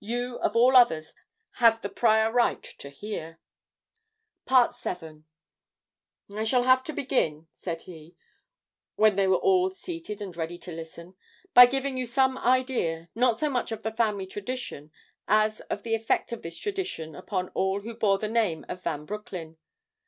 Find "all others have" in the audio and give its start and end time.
0.56-1.80